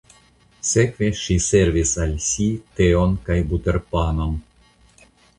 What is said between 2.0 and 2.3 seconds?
al